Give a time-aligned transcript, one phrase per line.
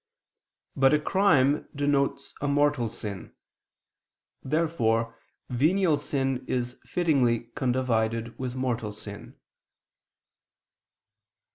[0.75, 3.35] But a crime denotes a mortal sin.
[4.41, 5.15] Therefore
[5.49, 9.35] venial sin is fittingly condivided with mortal sin.